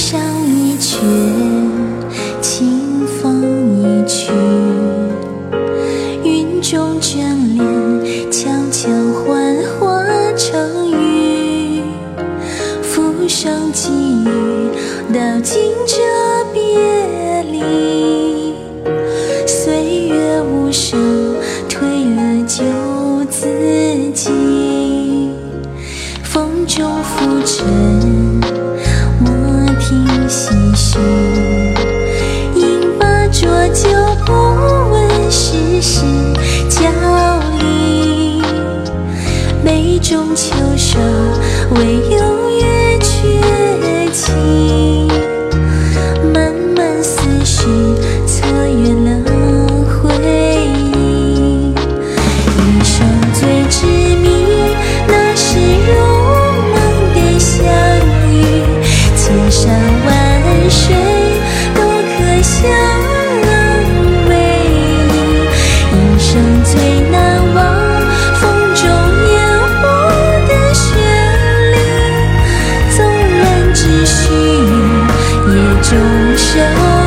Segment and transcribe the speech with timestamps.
[0.00, 0.18] 上
[0.48, 0.96] 一曲，
[2.40, 3.44] 清风
[3.76, 4.32] 一曲，
[6.24, 7.18] 云中眷
[7.54, 10.02] 恋，悄悄幻化
[10.38, 11.82] 成雨。
[12.82, 13.90] 浮生际
[14.24, 15.98] 遇，道尽这
[16.54, 18.54] 别离。
[19.46, 20.98] 岁月无声，
[21.68, 22.64] 退了旧
[23.30, 23.46] 自
[24.14, 24.30] 己，
[26.24, 27.99] 风中浮沉。
[35.80, 36.04] 问世事
[36.68, 36.90] 交
[37.58, 38.42] 离。
[39.64, 40.98] 杯中秋收，
[41.70, 42.09] 唯
[75.92, 75.96] 丽。
[75.96, 76.99] 纵然只需夜钟声。